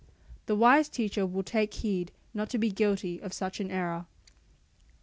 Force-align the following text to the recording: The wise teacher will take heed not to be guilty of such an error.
The 0.47 0.55
wise 0.55 0.89
teacher 0.89 1.27
will 1.27 1.43
take 1.43 1.75
heed 1.75 2.11
not 2.33 2.49
to 2.49 2.57
be 2.57 2.71
guilty 2.71 3.19
of 3.21 3.33
such 3.33 3.59
an 3.59 3.69
error. 3.69 4.07